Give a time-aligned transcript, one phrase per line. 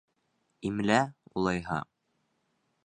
[0.69, 0.97] Имлә,
[1.43, 1.79] улайһа.